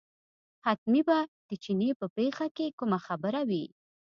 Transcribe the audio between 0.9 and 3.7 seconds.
به د چیني په پېښه کې کومه خبره وي.